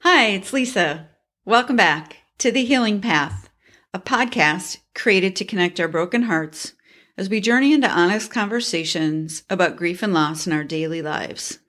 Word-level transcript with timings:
Hi, 0.00 0.26
it's 0.26 0.52
Lisa. 0.52 1.08
Welcome 1.44 1.74
back 1.74 2.18
to 2.38 2.52
The 2.52 2.64
Healing 2.64 3.00
Path, 3.00 3.48
a 3.94 3.98
podcast 3.98 4.78
created 4.94 5.34
to 5.36 5.44
connect 5.44 5.80
our 5.80 5.88
broken 5.88 6.22
hearts 6.22 6.74
as 7.16 7.30
we 7.30 7.40
journey 7.40 7.72
into 7.72 7.88
honest 7.90 8.30
conversations 8.30 9.42
about 9.48 9.76
grief 9.76 10.02
and 10.02 10.12
loss 10.12 10.46
in 10.46 10.52
our 10.52 10.64
daily 10.64 11.00
lives. 11.00 11.60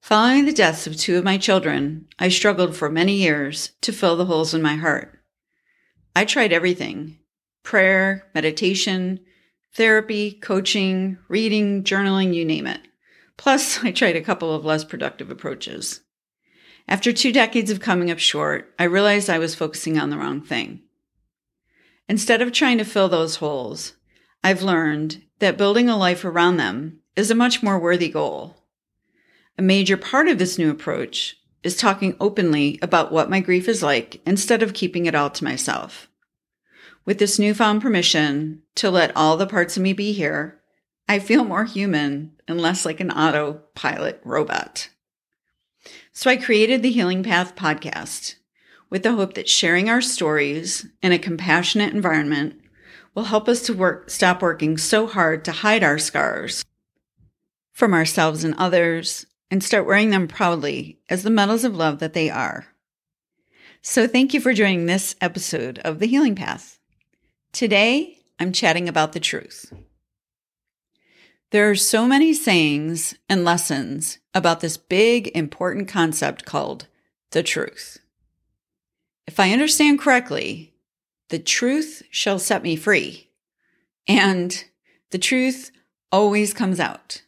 Following 0.00 0.46
the 0.46 0.52
deaths 0.52 0.86
of 0.86 0.96
two 0.96 1.18
of 1.18 1.24
my 1.24 1.36
children, 1.36 2.06
I 2.18 2.28
struggled 2.28 2.76
for 2.76 2.88
many 2.88 3.16
years 3.16 3.72
to 3.82 3.92
fill 3.92 4.16
the 4.16 4.26
holes 4.26 4.54
in 4.54 4.62
my 4.62 4.76
heart. 4.76 5.18
I 6.14 6.24
tried 6.24 6.52
everything 6.52 7.18
prayer, 7.64 8.30
meditation, 8.34 9.20
therapy, 9.74 10.32
coaching, 10.32 11.18
reading, 11.28 11.82
journaling, 11.82 12.32
you 12.32 12.44
name 12.44 12.66
it. 12.66 12.80
Plus, 13.36 13.80
I 13.84 13.90
tried 13.90 14.16
a 14.16 14.22
couple 14.22 14.54
of 14.54 14.64
less 14.64 14.84
productive 14.84 15.30
approaches. 15.30 16.00
After 16.88 17.12
two 17.12 17.32
decades 17.32 17.70
of 17.70 17.80
coming 17.80 18.10
up 18.10 18.18
short, 18.18 18.74
I 18.78 18.84
realized 18.84 19.28
I 19.28 19.38
was 19.38 19.54
focusing 19.54 19.98
on 19.98 20.08
the 20.08 20.16
wrong 20.16 20.40
thing. 20.40 20.80
Instead 22.08 22.40
of 22.40 22.50
trying 22.50 22.78
to 22.78 22.84
fill 22.84 23.10
those 23.10 23.36
holes, 23.36 23.92
I've 24.42 24.62
learned 24.62 25.22
that 25.40 25.58
building 25.58 25.90
a 25.90 25.98
life 25.98 26.24
around 26.24 26.56
them 26.56 27.00
is 27.14 27.30
a 27.30 27.34
much 27.34 27.62
more 27.62 27.78
worthy 27.78 28.08
goal. 28.08 28.64
A 29.58 29.62
major 29.62 29.98
part 29.98 30.28
of 30.28 30.38
this 30.38 30.56
new 30.56 30.70
approach 30.70 31.36
is 31.62 31.76
talking 31.76 32.16
openly 32.20 32.78
about 32.80 33.12
what 33.12 33.28
my 33.28 33.40
grief 33.40 33.68
is 33.68 33.82
like 33.82 34.22
instead 34.26 34.62
of 34.62 34.72
keeping 34.72 35.04
it 35.04 35.14
all 35.14 35.28
to 35.28 35.44
myself. 35.44 36.08
With 37.04 37.18
this 37.18 37.38
newfound 37.38 37.82
permission 37.82 38.62
to 38.76 38.90
let 38.90 39.14
all 39.14 39.36
the 39.36 39.46
parts 39.46 39.76
of 39.76 39.82
me 39.82 39.92
be 39.92 40.12
here, 40.12 40.60
I 41.06 41.18
feel 41.18 41.44
more 41.44 41.64
human 41.64 42.32
and 42.46 42.58
less 42.58 42.86
like 42.86 43.00
an 43.00 43.10
autopilot 43.10 44.22
robot. 44.24 44.88
So 46.12 46.30
I 46.30 46.36
created 46.36 46.82
the 46.82 46.90
Healing 46.90 47.22
Path 47.22 47.56
podcast 47.56 48.36
with 48.90 49.02
the 49.02 49.12
hope 49.12 49.34
that 49.34 49.48
sharing 49.48 49.88
our 49.88 50.00
stories 50.00 50.86
in 51.02 51.12
a 51.12 51.18
compassionate 51.18 51.92
environment 51.94 52.60
will 53.14 53.24
help 53.24 53.48
us 53.48 53.62
to 53.62 53.74
work, 53.74 54.10
stop 54.10 54.42
working 54.42 54.78
so 54.78 55.06
hard 55.06 55.44
to 55.44 55.52
hide 55.52 55.82
our 55.82 55.98
scars 55.98 56.64
from 57.72 57.94
ourselves 57.94 58.44
and 58.44 58.54
others 58.56 59.26
and 59.50 59.62
start 59.62 59.86
wearing 59.86 60.10
them 60.10 60.28
proudly 60.28 60.98
as 61.08 61.22
the 61.22 61.30
medals 61.30 61.64
of 61.64 61.76
love 61.76 61.98
that 62.00 62.12
they 62.12 62.30
are. 62.30 62.66
So, 63.80 64.06
thank 64.06 64.34
you 64.34 64.40
for 64.40 64.52
joining 64.52 64.86
this 64.86 65.14
episode 65.20 65.78
of 65.80 66.00
The 66.00 66.06
Healing 66.06 66.34
Path. 66.34 66.78
Today, 67.52 68.18
I'm 68.40 68.52
chatting 68.52 68.88
about 68.88 69.12
the 69.12 69.20
truth. 69.20 69.72
There 71.50 71.70
are 71.70 71.76
so 71.76 72.06
many 72.06 72.34
sayings 72.34 73.14
and 73.26 73.42
lessons 73.42 74.18
about 74.34 74.60
this 74.60 74.76
big, 74.76 75.28
important 75.28 75.88
concept 75.88 76.44
called 76.44 76.88
the 77.30 77.42
truth. 77.42 77.96
If 79.26 79.40
I 79.40 79.52
understand 79.52 79.98
correctly, 79.98 80.74
the 81.30 81.38
truth 81.38 82.02
shall 82.10 82.38
set 82.38 82.62
me 82.62 82.76
free. 82.76 83.30
And 84.06 84.62
the 85.10 85.16
truth 85.16 85.70
always 86.12 86.52
comes 86.52 86.78
out. 86.78 87.22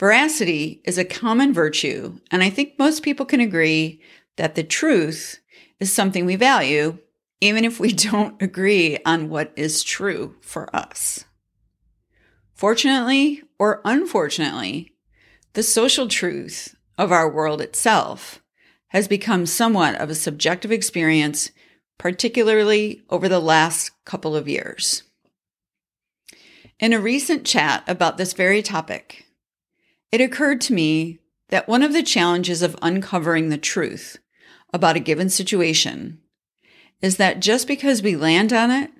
Veracity 0.00 0.80
is 0.84 0.98
a 0.98 1.04
common 1.04 1.52
virtue, 1.52 2.18
and 2.32 2.42
I 2.42 2.50
think 2.50 2.80
most 2.80 3.04
people 3.04 3.26
can 3.26 3.40
agree 3.40 4.00
that 4.36 4.56
the 4.56 4.64
truth 4.64 5.40
is 5.78 5.92
something 5.92 6.26
we 6.26 6.34
value, 6.34 6.98
even 7.40 7.64
if 7.64 7.78
we 7.78 7.92
don't 8.10 8.40
agree 8.42 8.98
on 9.06 9.28
what 9.28 9.52
is 9.54 9.84
true 9.84 10.34
for 10.40 10.74
us. 10.74 11.24
Fortunately 12.58 13.44
or 13.60 13.80
unfortunately, 13.84 14.92
the 15.52 15.62
social 15.62 16.08
truth 16.08 16.74
of 16.98 17.12
our 17.12 17.30
world 17.30 17.60
itself 17.60 18.42
has 18.88 19.06
become 19.06 19.46
somewhat 19.46 19.94
of 19.94 20.10
a 20.10 20.16
subjective 20.16 20.72
experience, 20.72 21.52
particularly 21.98 23.04
over 23.10 23.28
the 23.28 23.38
last 23.38 23.92
couple 24.04 24.34
of 24.34 24.48
years. 24.48 25.04
In 26.80 26.92
a 26.92 26.98
recent 26.98 27.46
chat 27.46 27.84
about 27.86 28.18
this 28.18 28.32
very 28.32 28.60
topic, 28.60 29.26
it 30.10 30.20
occurred 30.20 30.60
to 30.62 30.74
me 30.74 31.20
that 31.50 31.68
one 31.68 31.84
of 31.84 31.92
the 31.92 32.02
challenges 32.02 32.60
of 32.60 32.74
uncovering 32.82 33.50
the 33.50 33.56
truth 33.56 34.18
about 34.72 34.96
a 34.96 35.00
given 35.00 35.30
situation 35.30 36.18
is 37.00 37.18
that 37.18 37.38
just 37.38 37.68
because 37.68 38.02
we 38.02 38.16
land 38.16 38.52
on 38.52 38.72
it 38.72 38.90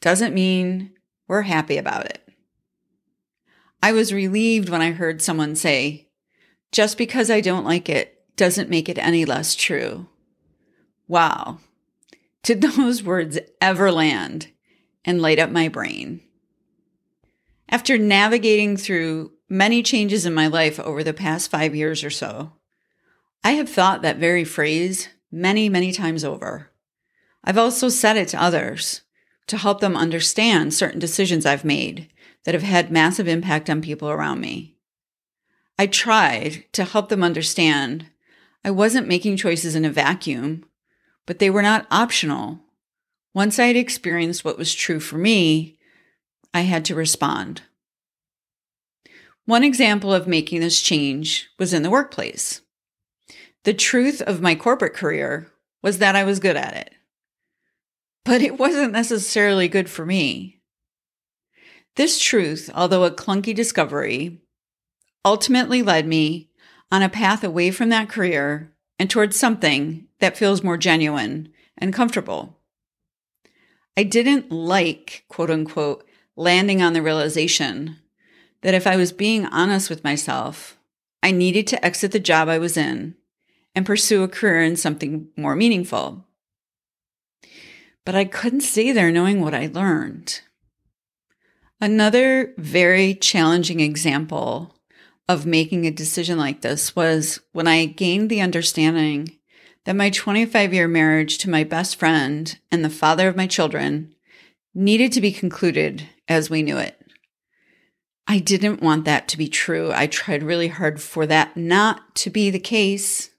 doesn't 0.00 0.34
mean 0.34 0.90
we're 1.28 1.42
happy 1.42 1.76
about 1.76 2.04
it. 2.04 2.27
I 3.82 3.92
was 3.92 4.12
relieved 4.12 4.68
when 4.68 4.82
I 4.82 4.90
heard 4.92 5.22
someone 5.22 5.54
say, 5.54 6.08
just 6.72 6.98
because 6.98 7.30
I 7.30 7.40
don't 7.40 7.64
like 7.64 7.88
it 7.88 8.24
doesn't 8.36 8.70
make 8.70 8.88
it 8.88 8.98
any 8.98 9.24
less 9.24 9.54
true. 9.54 10.08
Wow. 11.06 11.58
Did 12.42 12.60
those 12.62 13.02
words 13.02 13.38
ever 13.60 13.90
land 13.90 14.48
and 15.04 15.22
light 15.22 15.38
up 15.38 15.50
my 15.50 15.68
brain? 15.68 16.20
After 17.68 17.98
navigating 17.98 18.76
through 18.76 19.32
many 19.48 19.82
changes 19.82 20.24
in 20.26 20.34
my 20.34 20.46
life 20.46 20.80
over 20.80 21.04
the 21.04 21.12
past 21.12 21.50
five 21.50 21.74
years 21.74 22.02
or 22.02 22.10
so, 22.10 22.52
I 23.44 23.52
have 23.52 23.68
thought 23.68 24.02
that 24.02 24.16
very 24.16 24.44
phrase 24.44 25.08
many, 25.30 25.68
many 25.68 25.92
times 25.92 26.24
over. 26.24 26.70
I've 27.44 27.58
also 27.58 27.88
said 27.88 28.16
it 28.16 28.28
to 28.28 28.42
others 28.42 29.02
to 29.46 29.56
help 29.56 29.80
them 29.80 29.96
understand 29.96 30.74
certain 30.74 30.98
decisions 30.98 31.46
I've 31.46 31.64
made 31.64 32.10
that 32.44 32.54
have 32.54 32.62
had 32.62 32.90
massive 32.90 33.28
impact 33.28 33.68
on 33.68 33.82
people 33.82 34.08
around 34.08 34.40
me. 34.40 34.76
I 35.78 35.86
tried 35.86 36.64
to 36.72 36.84
help 36.84 37.08
them 37.08 37.22
understand 37.22 38.06
I 38.64 38.70
wasn't 38.70 39.08
making 39.08 39.36
choices 39.36 39.74
in 39.74 39.84
a 39.84 39.90
vacuum, 39.90 40.64
but 41.26 41.38
they 41.38 41.50
were 41.50 41.62
not 41.62 41.86
optional. 41.90 42.60
Once 43.34 43.58
I 43.58 43.66
had 43.66 43.76
experienced 43.76 44.44
what 44.44 44.58
was 44.58 44.74
true 44.74 44.98
for 44.98 45.16
me, 45.16 45.78
I 46.52 46.62
had 46.62 46.84
to 46.86 46.94
respond. 46.94 47.62
One 49.44 49.64
example 49.64 50.12
of 50.12 50.26
making 50.26 50.60
this 50.60 50.80
change 50.80 51.48
was 51.58 51.72
in 51.72 51.82
the 51.82 51.90
workplace. 51.90 52.60
The 53.64 53.74
truth 53.74 54.20
of 54.22 54.40
my 54.40 54.54
corporate 54.54 54.94
career 54.94 55.50
was 55.82 55.98
that 55.98 56.16
I 56.16 56.24
was 56.24 56.40
good 56.40 56.56
at 56.56 56.74
it, 56.74 56.94
but 58.24 58.42
it 58.42 58.58
wasn't 58.58 58.92
necessarily 58.92 59.68
good 59.68 59.88
for 59.88 60.04
me. 60.04 60.57
This 61.98 62.20
truth, 62.20 62.70
although 62.76 63.02
a 63.02 63.10
clunky 63.10 63.52
discovery, 63.52 64.40
ultimately 65.24 65.82
led 65.82 66.06
me 66.06 66.48
on 66.92 67.02
a 67.02 67.08
path 67.08 67.42
away 67.42 67.72
from 67.72 67.88
that 67.88 68.08
career 68.08 68.72
and 69.00 69.10
towards 69.10 69.36
something 69.36 70.06
that 70.20 70.36
feels 70.36 70.62
more 70.62 70.76
genuine 70.76 71.52
and 71.76 71.92
comfortable. 71.92 72.60
I 73.96 74.04
didn't 74.04 74.52
like, 74.52 75.24
quote 75.26 75.50
unquote, 75.50 76.06
landing 76.36 76.80
on 76.80 76.92
the 76.92 77.02
realization 77.02 77.96
that 78.60 78.74
if 78.74 78.86
I 78.86 78.94
was 78.94 79.10
being 79.10 79.46
honest 79.46 79.90
with 79.90 80.04
myself, 80.04 80.78
I 81.20 81.32
needed 81.32 81.66
to 81.66 81.84
exit 81.84 82.12
the 82.12 82.20
job 82.20 82.48
I 82.48 82.58
was 82.58 82.76
in 82.76 83.16
and 83.74 83.84
pursue 83.84 84.22
a 84.22 84.28
career 84.28 84.62
in 84.62 84.76
something 84.76 85.30
more 85.36 85.56
meaningful. 85.56 86.28
But 88.06 88.14
I 88.14 88.24
couldn't 88.24 88.60
stay 88.60 88.92
there 88.92 89.10
knowing 89.10 89.40
what 89.40 89.52
I 89.52 89.66
learned. 89.66 90.42
Another 91.80 92.54
very 92.56 93.14
challenging 93.14 93.78
example 93.78 94.74
of 95.28 95.46
making 95.46 95.86
a 95.86 95.92
decision 95.92 96.36
like 96.36 96.62
this 96.62 96.96
was 96.96 97.40
when 97.52 97.68
I 97.68 97.84
gained 97.84 98.30
the 98.30 98.40
understanding 98.40 99.38
that 99.84 99.94
my 99.94 100.10
25 100.10 100.74
year 100.74 100.88
marriage 100.88 101.38
to 101.38 101.50
my 101.50 101.62
best 101.62 101.96
friend 101.96 102.58
and 102.72 102.84
the 102.84 102.90
father 102.90 103.28
of 103.28 103.36
my 103.36 103.46
children 103.46 104.14
needed 104.74 105.12
to 105.12 105.20
be 105.20 105.32
concluded 105.32 106.08
as 106.26 106.50
we 106.50 106.62
knew 106.62 106.78
it. 106.78 107.00
I 108.26 108.38
didn't 108.38 108.82
want 108.82 109.04
that 109.04 109.28
to 109.28 109.38
be 109.38 109.48
true. 109.48 109.92
I 109.92 110.06
tried 110.06 110.42
really 110.42 110.68
hard 110.68 111.00
for 111.00 111.26
that 111.26 111.56
not 111.56 112.14
to 112.16 112.30
be 112.30 112.50
the 112.50 112.58
case. 112.58 113.30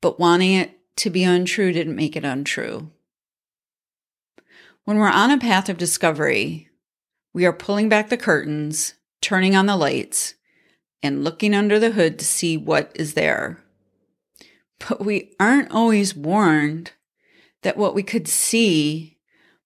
But 0.00 0.20
wanting 0.20 0.52
it 0.52 0.78
to 0.98 1.10
be 1.10 1.24
untrue 1.24 1.72
didn't 1.72 1.96
make 1.96 2.14
it 2.14 2.24
untrue. 2.24 2.90
When 4.88 4.96
we're 4.96 5.10
on 5.10 5.30
a 5.30 5.36
path 5.36 5.68
of 5.68 5.76
discovery, 5.76 6.70
we 7.34 7.44
are 7.44 7.52
pulling 7.52 7.90
back 7.90 8.08
the 8.08 8.16
curtains, 8.16 8.94
turning 9.20 9.54
on 9.54 9.66
the 9.66 9.76
lights, 9.76 10.32
and 11.02 11.22
looking 11.22 11.52
under 11.54 11.78
the 11.78 11.90
hood 11.90 12.18
to 12.18 12.24
see 12.24 12.56
what 12.56 12.90
is 12.94 13.12
there. 13.12 13.62
But 14.88 15.04
we 15.04 15.34
aren't 15.38 15.72
always 15.72 16.16
warned 16.16 16.92
that 17.60 17.76
what 17.76 17.94
we 17.94 18.02
could 18.02 18.26
see 18.26 19.18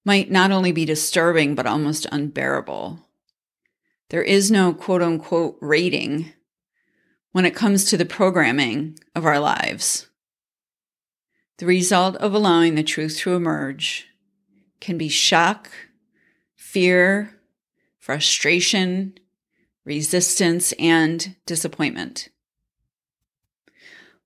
might 0.04 0.28
not 0.28 0.50
only 0.50 0.72
be 0.72 0.84
disturbing, 0.84 1.54
but 1.54 1.66
almost 1.66 2.04
unbearable. 2.10 3.08
There 4.10 4.24
is 4.24 4.50
no 4.50 4.74
quote 4.74 5.02
unquote 5.02 5.56
rating 5.60 6.32
when 7.30 7.44
it 7.44 7.54
comes 7.54 7.84
to 7.84 7.96
the 7.96 8.04
programming 8.04 8.98
of 9.14 9.24
our 9.24 9.38
lives. 9.38 10.08
The 11.58 11.66
result 11.66 12.16
of 12.16 12.34
allowing 12.34 12.74
the 12.74 12.82
truth 12.82 13.18
to 13.18 13.36
emerge 13.36 14.08
can 14.82 14.98
be 14.98 15.08
shock, 15.08 15.70
fear, 16.56 17.38
frustration, 18.00 19.14
resistance, 19.84 20.72
and 20.72 21.36
disappointment. 21.46 22.28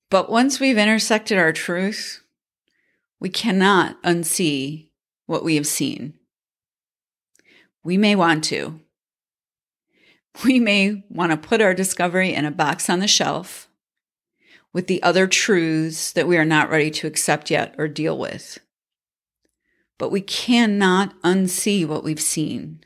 But 0.08 0.30
once 0.30 0.58
we've 0.58 0.78
intersected 0.78 1.36
our 1.36 1.52
truth, 1.52 2.22
we 3.20 3.28
cannot 3.28 4.02
unsee 4.02 4.88
what 5.26 5.44
we 5.44 5.56
have 5.56 5.66
seen. 5.66 6.14
We 7.84 7.98
may 7.98 8.16
want 8.16 8.42
to. 8.44 8.80
We 10.42 10.58
may 10.58 11.04
want 11.10 11.32
to 11.32 11.48
put 11.48 11.60
our 11.60 11.74
discovery 11.74 12.32
in 12.32 12.46
a 12.46 12.50
box 12.50 12.88
on 12.88 13.00
the 13.00 13.08
shelf 13.08 13.68
with 14.72 14.86
the 14.86 15.02
other 15.02 15.26
truths 15.26 16.12
that 16.12 16.26
we 16.26 16.38
are 16.38 16.44
not 16.46 16.70
ready 16.70 16.90
to 16.92 17.06
accept 17.06 17.50
yet 17.50 17.74
or 17.76 17.88
deal 17.88 18.18
with. 18.18 18.58
But 19.98 20.10
we 20.10 20.20
cannot 20.20 21.20
unsee 21.22 21.86
what 21.86 22.04
we've 22.04 22.20
seen, 22.20 22.80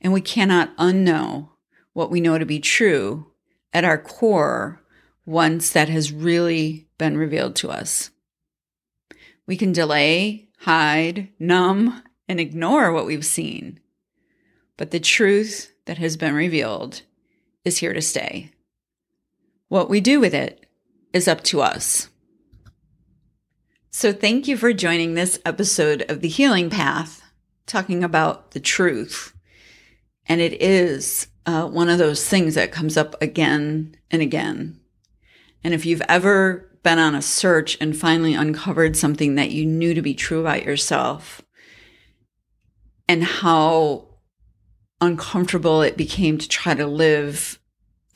and 0.00 0.12
we 0.12 0.20
cannot 0.20 0.76
unknow 0.76 1.50
what 1.92 2.10
we 2.10 2.20
know 2.20 2.38
to 2.38 2.46
be 2.46 2.58
true 2.58 3.26
at 3.72 3.84
our 3.84 3.98
core 3.98 4.82
once 5.24 5.70
that 5.70 5.88
has 5.88 6.12
really 6.12 6.88
been 6.98 7.16
revealed 7.16 7.56
to 7.56 7.70
us. 7.70 8.10
We 9.46 9.56
can 9.56 9.72
delay, 9.72 10.48
hide, 10.60 11.28
numb, 11.38 12.02
and 12.28 12.40
ignore 12.40 12.92
what 12.92 13.06
we've 13.06 13.24
seen. 13.24 13.80
But 14.76 14.90
the 14.90 15.00
truth 15.00 15.72
that 15.86 15.98
has 15.98 16.16
been 16.16 16.34
revealed 16.34 17.02
is 17.64 17.78
here 17.78 17.92
to 17.92 18.02
stay. 18.02 18.50
What 19.68 19.88
we 19.88 20.00
do 20.00 20.20
with 20.20 20.34
it 20.34 20.66
is 21.12 21.28
up 21.28 21.42
to 21.44 21.60
us. 21.60 22.08
So, 23.96 24.12
thank 24.12 24.48
you 24.48 24.56
for 24.56 24.72
joining 24.72 25.14
this 25.14 25.38
episode 25.46 26.04
of 26.08 26.20
The 26.20 26.26
Healing 26.26 26.68
Path, 26.68 27.22
talking 27.64 28.02
about 28.02 28.50
the 28.50 28.58
truth. 28.58 29.32
And 30.26 30.40
it 30.40 30.60
is 30.60 31.28
uh, 31.46 31.68
one 31.68 31.88
of 31.88 31.98
those 31.98 32.28
things 32.28 32.56
that 32.56 32.72
comes 32.72 32.96
up 32.96 33.14
again 33.22 33.94
and 34.10 34.20
again. 34.20 34.80
And 35.62 35.72
if 35.72 35.86
you've 35.86 36.02
ever 36.08 36.76
been 36.82 36.98
on 36.98 37.14
a 37.14 37.22
search 37.22 37.78
and 37.80 37.96
finally 37.96 38.34
uncovered 38.34 38.96
something 38.96 39.36
that 39.36 39.52
you 39.52 39.64
knew 39.64 39.94
to 39.94 40.02
be 40.02 40.14
true 40.14 40.40
about 40.40 40.64
yourself, 40.64 41.40
and 43.08 43.22
how 43.22 44.08
uncomfortable 45.00 45.82
it 45.82 45.96
became 45.96 46.36
to 46.38 46.48
try 46.48 46.74
to 46.74 46.88
live 46.88 47.60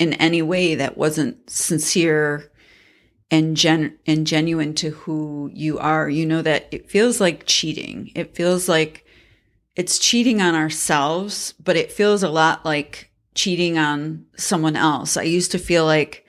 in 0.00 0.14
any 0.14 0.42
way 0.42 0.74
that 0.74 0.98
wasn't 0.98 1.48
sincere 1.48 2.50
and 3.30 3.56
gen 3.56 3.98
and 4.06 4.26
genuine 4.26 4.74
to 4.74 4.90
who 4.90 5.50
you 5.52 5.78
are 5.78 6.08
you 6.08 6.24
know 6.24 6.42
that 6.42 6.66
it 6.70 6.90
feels 6.90 7.20
like 7.20 7.44
cheating 7.46 8.10
it 8.14 8.34
feels 8.34 8.68
like 8.68 9.04
it's 9.76 9.98
cheating 9.98 10.40
on 10.40 10.54
ourselves 10.54 11.54
but 11.62 11.76
it 11.76 11.92
feels 11.92 12.22
a 12.22 12.30
lot 12.30 12.64
like 12.64 13.10
cheating 13.34 13.78
on 13.78 14.24
someone 14.36 14.76
else 14.76 15.16
i 15.16 15.22
used 15.22 15.50
to 15.50 15.58
feel 15.58 15.84
like 15.84 16.24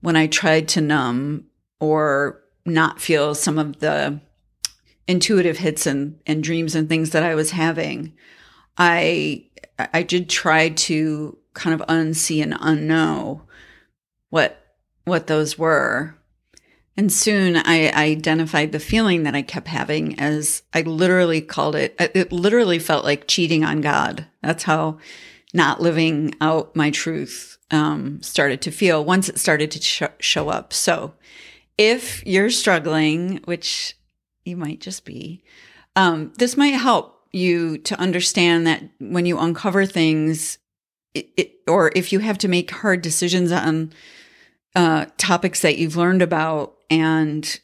when 0.00 0.16
i 0.16 0.26
tried 0.26 0.68
to 0.68 0.80
numb 0.80 1.44
or 1.80 2.40
not 2.64 3.00
feel 3.00 3.34
some 3.34 3.58
of 3.58 3.80
the 3.80 4.20
intuitive 5.06 5.58
hits 5.58 5.86
and, 5.86 6.20
and 6.26 6.42
dreams 6.42 6.74
and 6.74 6.88
things 6.88 7.10
that 7.10 7.22
i 7.22 7.34
was 7.34 7.50
having 7.50 8.12
i 8.76 9.44
I 9.78 10.02
did 10.02 10.28
try 10.28 10.70
to 10.70 11.38
kind 11.54 11.80
of 11.80 11.86
unsee 11.88 12.42
and 12.42 12.54
unknow 12.54 13.42
what 14.30 14.64
what 15.04 15.26
those 15.26 15.56
were. 15.56 16.17
And 16.98 17.12
soon 17.12 17.54
I 17.54 17.92
identified 17.92 18.72
the 18.72 18.80
feeling 18.80 19.22
that 19.22 19.36
I 19.36 19.42
kept 19.42 19.68
having 19.68 20.18
as 20.18 20.64
I 20.74 20.80
literally 20.80 21.40
called 21.40 21.76
it, 21.76 21.94
it 22.00 22.32
literally 22.32 22.80
felt 22.80 23.04
like 23.04 23.28
cheating 23.28 23.62
on 23.62 23.80
God. 23.80 24.26
That's 24.42 24.64
how 24.64 24.98
not 25.54 25.80
living 25.80 26.34
out 26.40 26.74
my 26.74 26.90
truth 26.90 27.56
um, 27.70 28.20
started 28.20 28.60
to 28.62 28.72
feel 28.72 29.04
once 29.04 29.28
it 29.28 29.38
started 29.38 29.70
to 29.70 29.80
sh- 29.80 30.02
show 30.18 30.48
up. 30.48 30.72
So 30.72 31.14
if 31.78 32.26
you're 32.26 32.50
struggling, 32.50 33.42
which 33.44 33.96
you 34.44 34.56
might 34.56 34.80
just 34.80 35.04
be, 35.04 35.44
um, 35.94 36.32
this 36.38 36.56
might 36.56 36.74
help 36.74 37.28
you 37.30 37.78
to 37.78 38.00
understand 38.00 38.66
that 38.66 38.82
when 38.98 39.24
you 39.24 39.38
uncover 39.38 39.86
things, 39.86 40.58
it, 41.14 41.30
it, 41.36 41.52
or 41.68 41.92
if 41.94 42.12
you 42.12 42.18
have 42.18 42.38
to 42.38 42.48
make 42.48 42.72
hard 42.72 43.02
decisions 43.02 43.52
on 43.52 43.92
uh, 44.74 45.06
topics 45.16 45.62
that 45.62 45.78
you've 45.78 45.96
learned 45.96 46.22
about, 46.22 46.74
and 46.90 47.60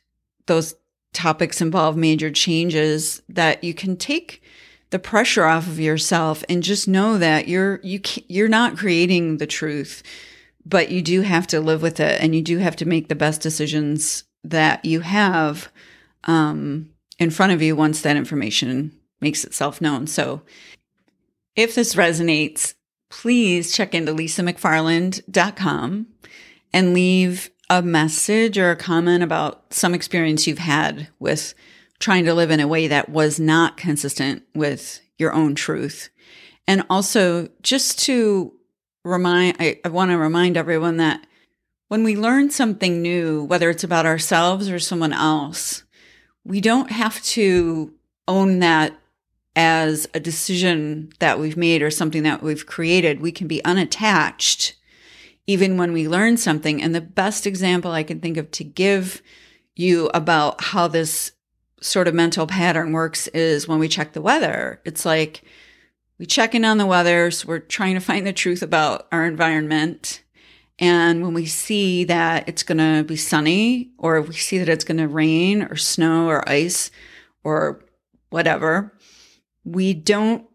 those 0.47 0.75
topics 1.13 1.61
involve 1.61 1.97
major 1.97 2.31
changes, 2.31 3.23
that 3.29 3.65
you 3.65 3.73
can 3.75 3.97
take 3.97 4.43
the 4.91 4.99
pressure 4.99 5.45
off 5.45 5.67
of 5.67 5.81
yourself 5.81 6.45
and 6.49 6.63
just 6.63 6.87
know 6.87 7.19
that 7.19 7.49
you're 7.49 7.81
you 7.83 8.01
you're 8.29 8.49
not 8.49 8.77
creating 8.77 9.39
the 9.39 9.47
truth, 9.47 10.03
but 10.65 10.91
you 10.91 11.03
do 11.03 11.23
have 11.23 11.47
to 11.49 11.61
live 11.61 11.83
with 11.83 12.01
it, 12.01 12.21
and 12.21 12.35
you 12.35 12.43
do 12.43 12.59
have 12.59 12.77
to 12.77 12.85
make 12.85 13.09
the 13.09 13.15
best 13.15 13.41
decisions 13.41 14.25
that 14.45 14.85
you 14.85 15.01
have 15.01 15.71
um, 16.25 16.91
in 17.19 17.31
front 17.31 17.53
of 17.53 17.63
you 17.63 17.75
once 17.75 18.03
that 18.03 18.17
information 18.17 18.93
makes 19.21 19.45
itself 19.45 19.81
known. 19.81 20.07
So 20.07 20.43
if 21.57 21.75
this 21.75 21.95
resonates, 21.95 22.75
please 23.11 23.73
check 23.75 23.95
into 23.95 24.13
lisamcfarland.com 24.13 26.07
and 26.73 26.95
leave 26.95 27.51
a 27.79 27.83
message 27.83 28.57
or 28.57 28.71
a 28.71 28.77
comment 28.77 29.23
about 29.23 29.73
some 29.73 29.95
experience 29.95 30.47
you've 30.47 30.59
had 30.59 31.09
with 31.19 31.55
trying 31.99 32.25
to 32.25 32.35
live 32.35 32.51
in 32.51 32.61
a 32.61 32.69
way 32.69 32.87
that 32.87 33.09
was 33.09 33.41
not 33.41 33.77
consistent 33.77 34.43
with 34.55 35.01
your 35.19 35.33
own 35.33 35.55
truth. 35.55 36.11
And 36.69 36.85
also 36.89 37.49
just 37.63 37.99
to 38.01 38.53
remind, 39.05 39.57
I, 39.59 39.81
I 39.85 39.89
want 39.89 40.11
to 40.11 40.19
remind 40.19 40.57
everyone 40.57 40.99
that 40.99 41.27
when 41.89 42.05
we 42.05 42.17
learn 42.17 42.51
something 42.51 43.03
new, 43.03 43.45
whether 43.45 43.71
it's 43.71 43.85
about 43.85 44.07
ourselves 44.07 44.71
or 44.71 44.79
someone 44.79 45.13
else, 45.13 45.83
we 46.45 46.61
don't 46.61 46.91
have 46.91 47.23
to 47.23 47.93
own 48.29 48.61
that 48.61 48.97
as 49.57 50.09
a 50.15 50.21
decision 50.21 51.13
that 51.19 51.39
we've 51.39 51.57
made 51.57 51.83
or 51.83 51.91
something 51.91 52.23
that 52.23 52.43
we've 52.43 52.67
created, 52.67 53.21
we 53.21 53.33
can 53.33 53.47
be 53.47 53.65
unattached 53.65 54.75
even 55.47 55.77
when 55.77 55.93
we 55.93 56.09
learn 56.09 56.37
something. 56.37 56.83
And 56.83 56.95
the 56.95 57.01
best 57.01 57.47
example 57.47 57.93
I 57.93 58.03
can 58.03 58.21
think 58.21 58.37
of 58.37 58.51
to 58.53 58.65
give 58.65 59.23
you 59.75 60.11
about 60.15 60.63
how 60.63 60.89
this 60.89 61.33
sort 61.81 62.09
of 62.09 62.15
mental 62.15 62.47
pattern 62.47 62.93
works 62.93 63.27
is 63.29 63.69
when 63.69 63.79
we 63.79 63.89
check 63.89 64.13
the 64.13 64.23
weather. 64.23 64.81
It's 64.85 65.05
like 65.05 65.43
we 66.19 66.27
check 66.27 66.55
in 66.55 66.65
on 66.65 66.79
the 66.79 66.87
weather, 66.87 67.31
so 67.31 67.49
we're 67.49 67.59
trying 67.59 67.95
to 67.95 68.01
find 68.01 68.27
the 68.27 68.33
truth 68.33 68.63
about 68.63 69.07
our 69.13 69.27
environment. 69.27 70.23
And 70.79 71.23
when 71.23 71.35
we 71.35 71.47
see 71.47 72.05
that 72.05 72.49
it's 72.49 72.63
going 72.63 72.79
to 72.79 73.05
be 73.05 73.17
sunny, 73.17 73.91
or 73.99 74.21
we 74.23 74.35
see 74.35 74.59
that 74.59 74.69
it's 74.69 74.85
going 74.85 74.99
to 74.99 75.09
rain 75.09 75.63
or 75.63 75.77
snow 75.77 76.29
or 76.29 76.49
ice 76.49 76.91
or 77.43 77.85
whatever, 78.31 78.97
we 79.65 79.93
don't 79.93 80.47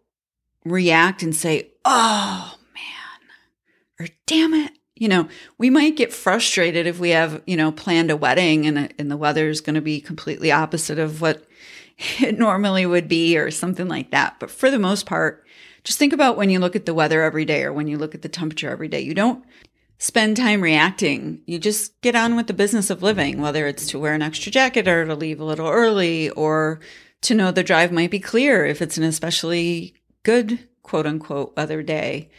react 0.65 1.23
and 1.23 1.35
say, 1.35 1.71
oh 1.85 2.55
man, 2.73 3.29
or 3.99 4.07
damn 4.25 4.53
it. 4.53 4.71
You 4.99 5.07
know, 5.07 5.27
we 5.57 5.69
might 5.69 5.95
get 5.95 6.13
frustrated 6.13 6.85
if 6.85 6.99
we 6.99 7.09
have, 7.09 7.41
you 7.47 7.57
know, 7.57 7.71
planned 7.71 8.11
a 8.11 8.17
wedding 8.17 8.67
and, 8.67 8.93
and 8.99 9.09
the 9.09 9.17
weather 9.17 9.49
is 9.49 9.61
going 9.61 9.75
to 9.75 9.81
be 9.81 9.99
completely 9.99 10.51
opposite 10.51 10.99
of 10.99 11.21
what 11.21 11.43
it 12.19 12.37
normally 12.37 12.85
would 12.85 13.07
be 13.07 13.37
or 13.37 13.49
something 13.49 13.87
like 13.87 14.11
that. 14.11 14.35
But 14.39 14.51
for 14.51 14.69
the 14.69 14.77
most 14.77 15.05
part, 15.05 15.45
just 15.83 15.97
think 15.97 16.13
about 16.13 16.37
when 16.37 16.49
you 16.49 16.59
look 16.59 16.75
at 16.75 16.85
the 16.85 16.93
weather 16.93 17.23
every 17.23 17.45
day 17.45 17.63
or 17.63 17.73
when 17.73 17.87
you 17.87 17.97
look 17.97 18.13
at 18.13 18.21
the 18.21 18.29
temperature 18.29 18.69
every 18.69 18.87
day. 18.87 18.99
You 18.99 19.13
don't 19.13 19.43
spend 19.97 20.37
time 20.37 20.61
reacting. 20.61 21.41
You 21.45 21.59
just 21.59 21.99
get 22.01 22.15
on 22.15 22.35
with 22.35 22.47
the 22.47 22.53
business 22.53 22.89
of 22.89 23.03
living, 23.03 23.41
whether 23.41 23.67
it's 23.67 23.87
to 23.87 23.99
wear 23.99 24.13
an 24.13 24.21
extra 24.21 24.51
jacket 24.51 24.87
or 24.87 25.05
to 25.05 25.15
leave 25.15 25.39
a 25.39 25.45
little 25.45 25.67
early 25.67 26.29
or 26.31 26.79
to 27.21 27.35
know 27.35 27.51
the 27.51 27.63
drive 27.63 27.91
might 27.91 28.11
be 28.11 28.19
clear 28.19 28.65
if 28.65 28.81
it's 28.81 28.97
an 28.97 29.03
especially 29.03 29.93
good 30.23 30.67
quote 30.83 31.05
unquote 31.05 31.55
weather 31.55 31.83
day. 31.83 32.29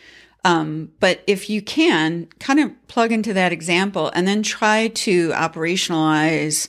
Um, 0.45 0.93
but 1.01 1.23
if 1.27 1.51
you 1.51 1.61
can 1.61 2.29
kind 2.39 2.61
of 2.61 2.89
plug 2.89 3.13
into 3.13 3.33
that 3.35 3.53
example 3.53 4.11
and 4.15 4.27
then 4.27 4.43
try 4.43 4.89
to 4.89 5.31
operationalize 5.31 6.69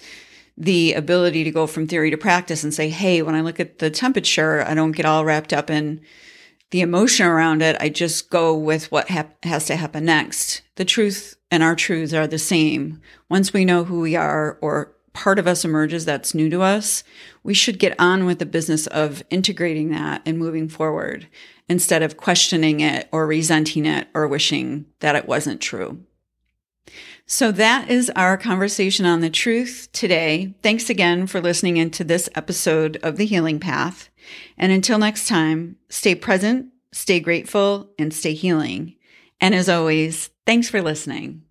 the 0.57 0.93
ability 0.93 1.43
to 1.43 1.51
go 1.51 1.65
from 1.65 1.87
theory 1.87 2.11
to 2.11 2.17
practice 2.17 2.63
and 2.63 2.73
say, 2.73 2.89
Hey, 2.89 3.21
when 3.21 3.35
I 3.35 3.41
look 3.41 3.59
at 3.59 3.79
the 3.79 3.89
temperature, 3.89 4.63
I 4.63 4.73
don't 4.73 4.91
get 4.91 5.05
all 5.05 5.25
wrapped 5.25 5.53
up 5.53 5.69
in 5.69 6.01
the 6.71 6.81
emotion 6.81 7.25
around 7.25 7.61
it. 7.61 7.77
I 7.79 7.89
just 7.89 8.29
go 8.29 8.55
with 8.55 8.91
what 8.91 9.09
has 9.09 9.65
to 9.65 9.75
happen 9.75 10.05
next. 10.05 10.61
The 10.75 10.85
truth 10.85 11.35
and 11.49 11.63
our 11.63 11.75
truths 11.75 12.13
are 12.13 12.27
the 12.27 12.39
same. 12.39 13.01
Once 13.29 13.53
we 13.53 13.65
know 13.65 13.83
who 13.83 13.99
we 13.99 14.15
are 14.15 14.57
or 14.61 14.93
part 15.13 15.39
of 15.39 15.47
us 15.47 15.65
emerges 15.65 16.05
that's 16.05 16.33
new 16.33 16.49
to 16.49 16.61
us, 16.61 17.03
we 17.43 17.53
should 17.53 17.79
get 17.79 17.99
on 17.99 18.25
with 18.25 18.39
the 18.39 18.45
business 18.45 18.87
of 18.87 19.23
integrating 19.29 19.89
that 19.91 20.21
and 20.25 20.37
moving 20.37 20.69
forward 20.69 21.27
instead 21.67 22.03
of 22.03 22.17
questioning 22.17 22.79
it 22.79 23.07
or 23.11 23.27
resenting 23.27 23.85
it 23.85 24.07
or 24.13 24.27
wishing 24.27 24.85
that 24.99 25.15
it 25.15 25.27
wasn't 25.27 25.61
true. 25.61 26.03
So 27.25 27.51
that 27.53 27.89
is 27.89 28.11
our 28.15 28.37
conversation 28.37 29.05
on 29.05 29.21
the 29.21 29.29
truth 29.29 29.87
today. 29.93 30.53
Thanks 30.61 30.89
again 30.89 31.27
for 31.27 31.39
listening 31.39 31.77
into 31.77 32.03
this 32.03 32.27
episode 32.35 32.97
of 33.03 33.15
The 33.15 33.25
Healing 33.25 33.59
Path. 33.59 34.09
And 34.57 34.71
until 34.71 34.97
next 34.97 35.27
time, 35.27 35.77
stay 35.89 36.13
present, 36.13 36.67
stay 36.91 37.19
grateful, 37.19 37.91
and 37.97 38.13
stay 38.13 38.33
healing. 38.33 38.95
And 39.39 39.55
as 39.55 39.69
always, 39.69 40.29
thanks 40.45 40.69
for 40.69 40.81
listening. 40.81 41.43